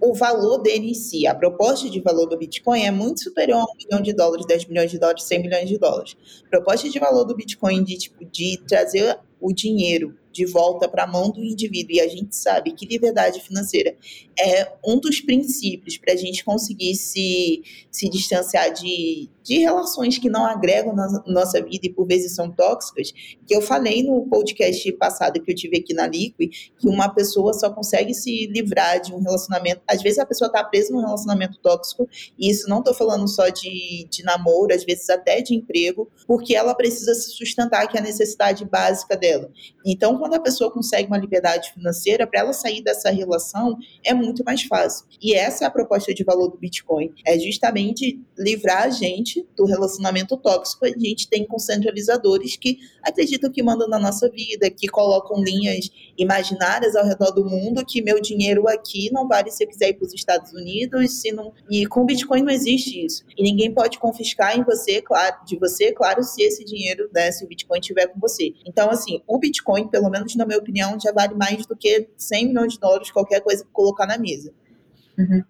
[0.00, 3.62] o valor dele em si, a proposta de valor do Bitcoin é muito superior a
[3.62, 6.16] um milhão de dólares, 10 milhões de dólares, 100 milhões de dólares.
[6.50, 11.06] Proposta de valor do Bitcoin de, tipo, de trazer o dinheiro de volta para a
[11.06, 11.94] mão do indivíduo.
[11.94, 13.94] E a gente sabe que liberdade financeira
[14.40, 20.30] é um dos princípios para a gente conseguir se, se distanciar de, de relações que
[20.30, 23.12] não agregam na nossa vida e por vezes são tóxicas.
[23.46, 27.52] Que eu falei no podcast passado que eu tive aqui na Liquid, que uma pessoa
[27.52, 29.82] só consegue se livrar de um relacionamento.
[29.86, 33.48] Às vezes a pessoa está presa num relacionamento tóxico, e isso não estou falando só
[33.50, 38.00] de, de namoro, às vezes até de emprego, porque ela precisa se sustentar, que é
[38.00, 39.50] a necessidade básica dela.
[39.84, 44.42] Então, quando a pessoa consegue uma liberdade financeira, para ela sair dessa relação é muito
[44.42, 45.06] mais fácil.
[45.20, 49.64] E essa é a proposta de valor do Bitcoin, é justamente livrar a gente do
[49.64, 50.84] relacionamento tóxico.
[50.84, 56.94] A gente tem concentralizadores que acreditam que mandam na nossa vida, que colocam linhas imaginárias
[56.94, 60.06] ao redor do mundo, que meu dinheiro aqui não vale se eu quiser ir para
[60.06, 61.52] os Estados Unidos, se não...
[61.70, 63.24] e com Bitcoin não existe isso.
[63.36, 67.44] E ninguém pode confiscar em você, claro, de você, claro, se esse dinheiro, né, se
[67.44, 68.52] o Bitcoin estiver com você.
[68.66, 72.48] Então, assim, o Bitcoin, pelo menos na minha opinião, já vale mais do que 100
[72.48, 74.52] milhões de dólares, qualquer coisa que colocar na mesa.
[75.18, 75.42] Uhum.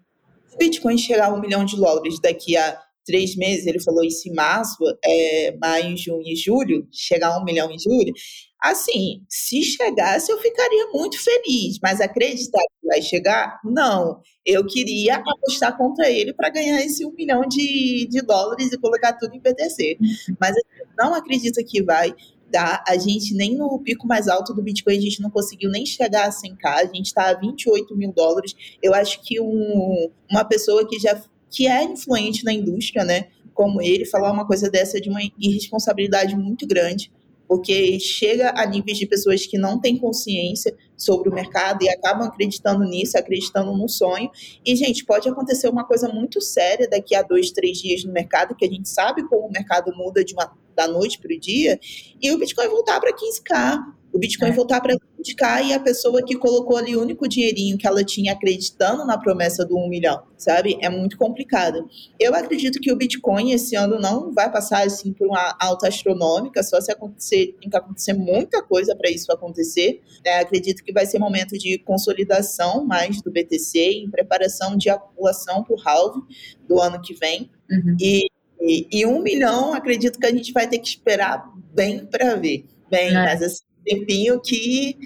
[0.47, 4.03] Se o Bitcoin chegar a um milhão de dólares daqui a três meses, ele falou
[4.03, 8.13] isso em março, é, maio, junho e julho, chegar a um milhão em julho,
[8.61, 14.21] assim, se chegasse eu ficaria muito feliz, mas acreditar que vai chegar, não.
[14.45, 19.13] Eu queria apostar contra ele para ganhar esse um milhão de, de dólares e colocar
[19.13, 19.97] tudo em BTC.
[19.99, 20.35] Uhum.
[20.39, 22.13] Mas eu não acredito que vai
[22.51, 22.83] tá?
[22.87, 26.25] A gente nem no pico mais alto do Bitcoin, a gente não conseguiu nem chegar
[26.25, 28.55] a 100k, a gente está a 28 mil dólares.
[28.81, 31.21] Eu acho que um, uma pessoa que já
[31.55, 35.21] que é influente na indústria, né, como ele, falar uma coisa dessa é de uma
[35.39, 37.09] irresponsabilidade muito grande
[37.47, 42.27] porque chega a níveis de pessoas que não têm consciência sobre o mercado e acabam
[42.27, 44.29] acreditando nisso, acreditando no sonho.
[44.65, 48.55] E, gente, pode acontecer uma coisa muito séria daqui a dois, três dias no mercado,
[48.55, 51.79] que a gente sabe como o mercado muda de uma, da noite para o dia,
[52.21, 53.79] e o Bitcoin voltar para 15K,
[54.15, 54.53] o Bitcoin é.
[54.53, 54.95] voltar para
[55.37, 59.17] cá e a pessoa que colocou ali o único dinheirinho que ela tinha acreditando na
[59.17, 60.77] promessa do um milhão, sabe?
[60.81, 61.89] É muito complicado.
[62.17, 66.63] Eu acredito que o Bitcoin esse ano não vai passar assim por uma alta astronômica,
[66.63, 70.01] só se acontecer, tem que acontecer muita coisa para isso acontecer.
[70.23, 75.63] É, acredito que vai ser momento de consolidação mais do BTC, em preparação de acumulação
[75.63, 76.21] para o halve
[76.67, 77.49] do ano que vem.
[77.69, 77.97] Uhum.
[77.99, 78.29] E,
[78.61, 82.63] e, e, um milhão, acredito que a gente vai ter que esperar bem para ver.
[82.89, 83.13] Bem, é.
[83.13, 84.97] mas assim, tempinho que,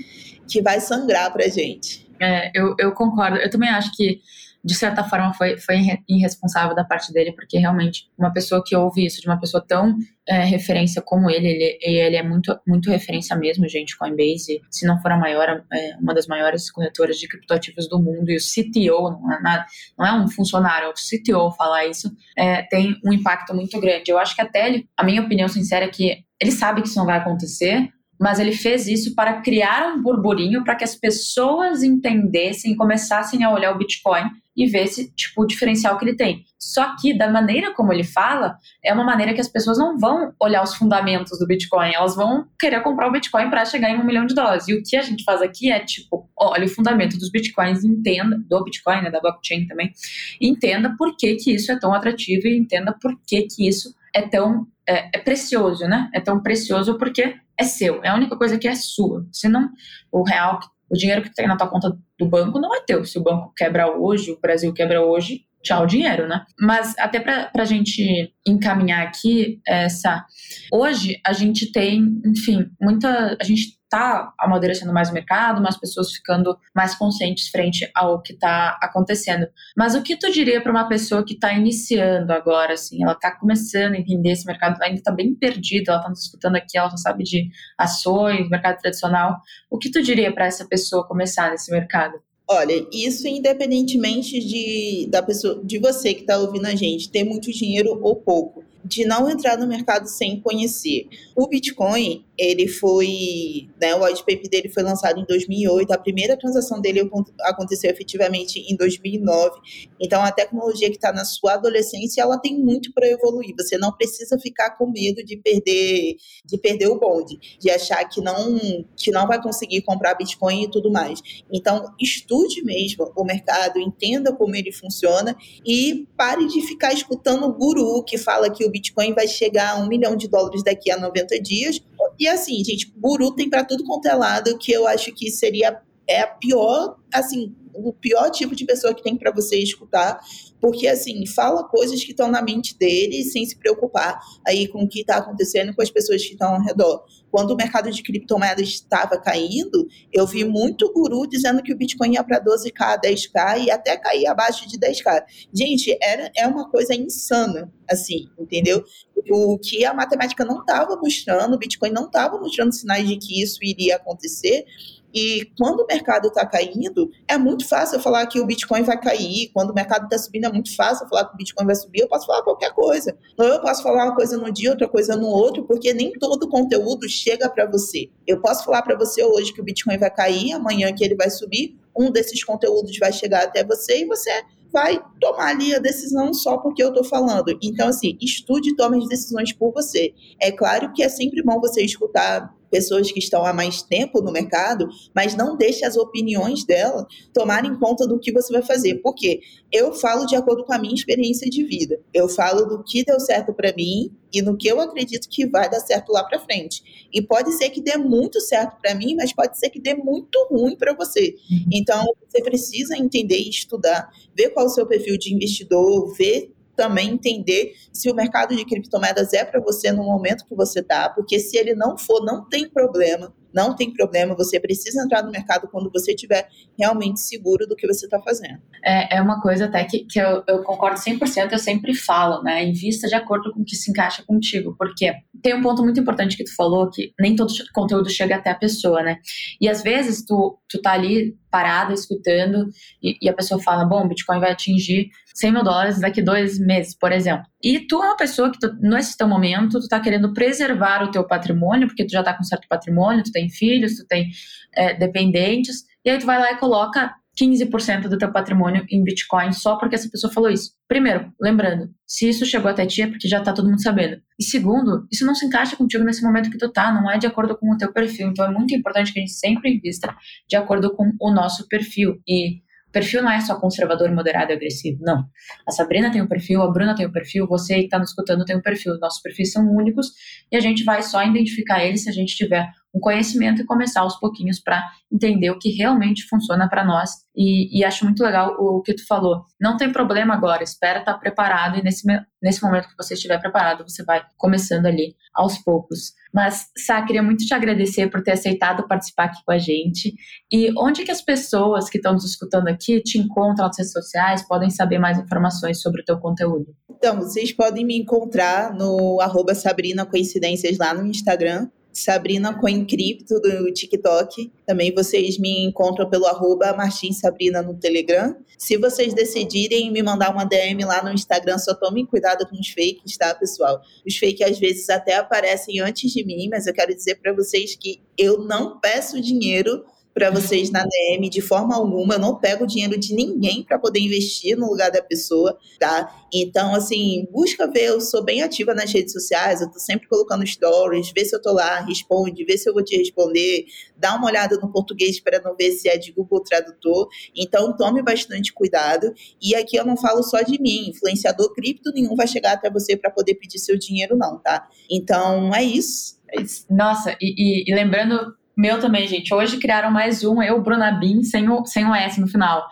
[0.49, 2.09] que vai sangrar pra gente.
[2.19, 3.37] É, eu, eu concordo.
[3.37, 4.19] Eu também acho que,
[4.63, 9.05] de certa forma, foi, foi irresponsável da parte dele, porque realmente, uma pessoa que ouve
[9.05, 13.35] isso, de uma pessoa tão é, referência como ele, ele, ele é muito, muito referência
[13.37, 13.97] mesmo, gente.
[13.97, 18.29] Coinbase, se não for a maior, é uma das maiores corretoras de criptoativos do mundo,
[18.29, 19.65] e o CTO, não é, nada,
[19.97, 24.11] não é um funcionário, é o CTO falar isso, é, tem um impacto muito grande.
[24.11, 26.97] Eu acho que até ele, a minha opinião sincera é que ele sabe que isso
[26.97, 31.81] não vai acontecer, mas ele fez isso para criar um burburinho para que as pessoas
[31.81, 36.43] entendessem, começassem a olhar o Bitcoin e ver esse tipo o diferencial que ele tem.
[36.59, 40.33] Só que da maneira como ele fala, é uma maneira que as pessoas não vão
[40.37, 44.05] olhar os fundamentos do Bitcoin, elas vão querer comprar o Bitcoin para chegar em um
[44.05, 44.67] milhão de dólares.
[44.67, 48.37] E o que a gente faz aqui é tipo, olha o fundamento dos Bitcoins, entenda
[48.37, 49.93] do Bitcoin, né, da blockchain também,
[50.41, 54.23] entenda por que que isso é tão atrativo e entenda por que que isso é
[54.23, 56.09] tão é, é precioso, né?
[56.13, 59.25] É tão precioso porque é seu, é a única coisa que é sua.
[59.31, 59.69] Senão,
[60.11, 63.05] o real, o dinheiro que tem na tua conta do banco não é teu.
[63.05, 66.43] Se o banco quebra hoje, o Brasil quebra hoje, tchau dinheiro, né?
[66.59, 70.25] Mas até para a gente encaminhar aqui essa,
[70.73, 76.11] hoje a gente tem, enfim, muita, a gente tá amadurecendo mais o mercado, mais pessoas
[76.11, 79.47] ficando mais conscientes frente ao que está acontecendo.
[79.75, 83.31] Mas o que tu diria para uma pessoa que está iniciando agora, assim, ela está
[83.31, 86.89] começando a entender esse mercado, ainda está bem perdida, ela está nos escutando aqui, ela
[86.89, 89.37] só sabe de ações, mercado tradicional.
[89.69, 92.21] O que tu diria para essa pessoa começar nesse mercado?
[92.51, 97.51] Olha, isso independentemente de, da pessoa, de você que está ouvindo a gente, ter muito
[97.51, 101.07] dinheiro ou pouco de não entrar no mercado sem conhecer.
[101.35, 106.35] O Bitcoin, ele foi, né, o white paper dele foi lançado em 2008, a primeira
[106.35, 107.07] transação dele
[107.41, 109.59] aconteceu efetivamente em 2009.
[110.01, 113.53] Então, a tecnologia que está na sua adolescência, ela tem muito para evoluir.
[113.59, 118.21] Você não precisa ficar com medo de perder, de perder o bonde, de achar que
[118.21, 118.57] não,
[118.97, 121.21] que não vai conseguir comprar Bitcoin e tudo mais.
[121.53, 127.53] Então, estude mesmo o mercado, entenda como ele funciona e pare de ficar escutando o
[127.53, 130.97] guru que fala que o Bitcoin vai chegar a um milhão de dólares daqui a
[130.97, 131.81] 90 dias.
[132.17, 135.81] E assim, gente, guru tem para tudo quanto é lado, que eu acho que seria
[136.07, 137.55] é a pior, assim,
[137.87, 140.19] o pior tipo de pessoa que tem para você escutar,
[140.59, 144.87] porque assim, fala coisas que estão na mente dele sem se preocupar aí com o
[144.87, 147.03] que está acontecendo com as pessoas que estão ao redor.
[147.31, 152.13] Quando o mercado de criptomoedas estava caindo, eu vi muito guru dizendo que o Bitcoin
[152.13, 155.23] ia para 12k, 10k e até cair abaixo de 10k.
[155.53, 158.83] Gente, era, é uma coisa insana, assim, entendeu?
[159.31, 163.41] O que a matemática não estava mostrando, o Bitcoin não estava mostrando sinais de que
[163.41, 164.65] isso iria acontecer.
[165.13, 168.99] E quando o mercado está caindo, é muito fácil eu falar que o Bitcoin vai
[168.99, 169.49] cair.
[169.53, 172.01] Quando o mercado está subindo, é muito fácil eu falar que o Bitcoin vai subir.
[172.01, 173.17] Eu posso falar qualquer coisa.
[173.37, 177.07] Eu posso falar uma coisa no dia, outra coisa no outro, porque nem todo conteúdo
[177.09, 178.09] chega para você.
[178.27, 181.29] Eu posso falar para você hoje que o Bitcoin vai cair, amanhã que ele vai
[181.29, 181.77] subir.
[181.97, 184.31] Um desses conteúdos vai chegar até você e você
[184.71, 187.57] vai tomar ali a decisão só porque eu estou falando.
[187.61, 190.13] Então, assim, estude e tome as decisões por você.
[190.39, 194.31] É claro que é sempre bom você escutar pessoas que estão há mais tempo no
[194.31, 198.95] mercado, mas não deixe as opiniões dela tomarem conta do que você vai fazer.
[198.95, 199.41] Porque
[199.71, 201.99] eu falo de acordo com a minha experiência de vida.
[202.13, 205.69] Eu falo do que deu certo para mim e no que eu acredito que vai
[205.69, 207.07] dar certo lá para frente.
[207.11, 210.47] E pode ser que dê muito certo para mim, mas pode ser que dê muito
[210.49, 211.35] ruim para você.
[211.51, 211.65] Uhum.
[211.71, 216.51] Então, você precisa entender e estudar, ver qual é o seu perfil de investidor, ver
[216.79, 221.09] também entender se o mercado de criptomoedas é para você no momento que você está,
[221.09, 225.31] porque se ele não for, não tem problema não tem problema, você precisa entrar no
[225.31, 228.59] mercado quando você estiver realmente seguro do que você está fazendo.
[228.83, 232.63] É, é uma coisa até que, que eu, eu concordo 100%, eu sempre falo, né?
[232.63, 236.37] Invista de acordo com o que se encaixa contigo, porque tem um ponto muito importante
[236.37, 239.17] que tu falou, que nem todo conteúdo chega até a pessoa, né?
[239.59, 242.69] E às vezes tu, tu tá ali parada, escutando,
[243.01, 246.95] e, e a pessoa fala, bom, Bitcoin vai atingir 100 mil dólares daqui dois meses,
[246.97, 247.45] por exemplo.
[247.63, 251.11] E tu é uma pessoa que, tu, nesse teu momento, tu tá querendo preservar o
[251.11, 254.29] teu patrimônio, porque tu já tá com certo patrimônio, tu tem filhos, tu tem
[254.75, 259.53] é, dependentes, e aí tu vai lá e coloca 15% do teu patrimônio em Bitcoin
[259.53, 260.71] só porque essa pessoa falou isso.
[260.87, 264.21] Primeiro, lembrando, se isso chegou até ti é porque já tá todo mundo sabendo.
[264.39, 267.27] E segundo, isso não se encaixa contigo nesse momento que tu tá, não é de
[267.27, 268.27] acordo com o teu perfil.
[268.27, 270.15] Então é muito importante que a gente sempre invista
[270.47, 272.19] de acordo com o nosso perfil.
[272.27, 272.57] E
[272.89, 275.23] o perfil não é só conservador, moderado e agressivo, não.
[275.67, 278.43] A Sabrina tem um perfil, a Bruna tem um perfil, você que está nos escutando
[278.43, 278.97] tem um perfil.
[278.99, 280.07] Nossos perfis são únicos
[280.51, 284.01] e a gente vai só identificar eles se a gente tiver um conhecimento e começar
[284.01, 287.11] aos pouquinhos para entender o que realmente funciona para nós.
[287.35, 289.43] E, e, acho muito legal o que tu falou.
[289.59, 292.05] Não tem problema agora, espera estar tá preparado e nesse,
[292.41, 296.13] nesse momento que você estiver preparado, você vai começando ali aos poucos.
[296.33, 300.13] Mas, Sá, queria muito te agradecer por ter aceitado participar aqui com a gente.
[300.51, 304.47] E onde que as pessoas que estão nos escutando aqui te encontram nas redes sociais,
[304.47, 306.75] podem saber mais informações sobre o teu conteúdo?
[306.89, 313.73] Então, vocês podem me encontrar no arroba Sabrina Coincidências lá no Instagram Sabrina Coincripto do
[313.73, 314.51] TikTok.
[314.65, 316.75] Também vocês me encontram pelo arroba
[317.13, 318.35] Sabrina no Telegram.
[318.57, 322.69] Se vocês decidirem me mandar uma DM lá no Instagram, só tomem cuidado com os
[322.69, 323.81] fakes, tá, pessoal?
[324.05, 327.75] Os fakes às vezes até aparecem antes de mim, mas eu quero dizer para vocês
[327.75, 329.83] que eu não peço dinheiro
[330.13, 332.15] para vocês na DM de forma alguma.
[332.15, 336.13] Eu não pego dinheiro de ninguém para poder investir no lugar da pessoa, tá?
[336.33, 337.85] Então, assim, busca ver.
[337.85, 341.41] Eu sou bem ativa nas redes sociais, eu tô sempre colocando stories, vê se eu
[341.41, 343.65] tô lá, responde, vê se eu vou te responder,
[343.97, 347.07] dá uma olhada no português para não ver se é de Google Tradutor.
[347.35, 349.13] Então, tome bastante cuidado.
[349.41, 352.97] E aqui eu não falo só de mim, influenciador cripto nenhum vai chegar até você
[352.97, 354.67] para poder pedir seu dinheiro, não, tá?
[354.89, 356.19] Então, é isso.
[356.31, 356.43] É.
[356.69, 359.33] Nossa, e, e, e lembrando Meu também, gente.
[359.33, 362.67] Hoje criaram mais um, eu, Bruna Bin, sem o, sem o S no final.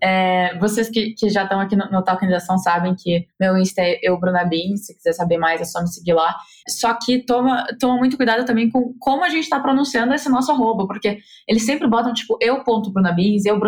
[0.00, 3.98] É, vocês que, que já estão aqui no, no Tokenização sabem que meu Insta é
[4.04, 4.76] eu, Bruna Bin.
[4.76, 6.32] Se quiser saber mais, é só me seguir lá.
[6.68, 10.52] Só que toma, toma muito cuidado também com como a gente está pronunciando esse nosso
[10.52, 11.18] arroba, porque
[11.48, 13.58] eles sempre botam, tipo, eu.brunabins, eu,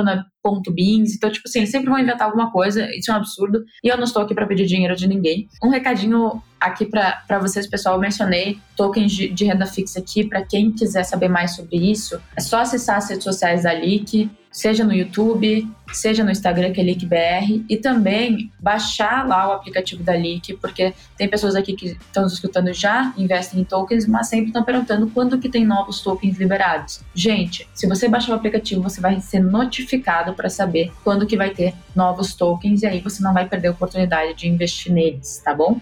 [0.44, 1.14] Bruna.bins.
[1.14, 2.86] Então, tipo assim, eles sempre vão inventar alguma coisa.
[2.94, 3.64] Isso é um absurdo.
[3.82, 5.48] E eu não estou aqui para pedir dinheiro de ninguém.
[5.62, 10.24] Um recadinho aqui para vocês, pessoal, eu mencionei tokens de, de renda fixa aqui.
[10.24, 14.30] Para quem quiser saber mais sobre isso, é só acessar as redes sociais da LIC,
[14.54, 20.04] seja no YouTube, seja no Instagram, que é LICBR, e também baixar lá o aplicativo
[20.04, 24.28] da LIC, porque tem pessoas aqui que estão nos escutando já, investem em tokens, mas
[24.28, 27.00] sempre estão perguntando quando que tem novos tokens liberados.
[27.12, 31.50] Gente, se você baixar o aplicativo, você vai ser notificado para saber quando que vai
[31.50, 35.52] ter novos tokens, e aí você não vai perder a oportunidade de investir neles, tá
[35.52, 35.80] bom?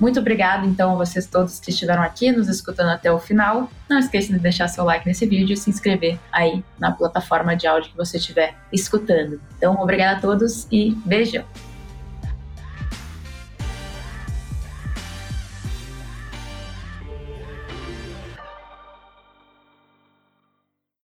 [0.00, 3.68] Muito obrigada, então, a vocês todos que estiveram aqui nos escutando até o final.
[3.88, 7.66] Não esqueça de deixar seu like nesse vídeo e se inscrever aí na plataforma de
[7.66, 9.40] áudio que você estiver escutando.
[9.56, 11.44] Então, obrigada a todos e beijão!